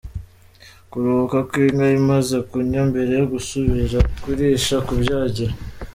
Kuruhuka 0.89 1.37
kw’Inka 1.49 1.87
imaze 1.99 2.35
kunywa 2.49 2.81
mbere 2.89 3.11
yo 3.19 3.25
gusubira 3.33 3.97
kurisha: 4.21 4.75
Kubyagira. 4.87 5.53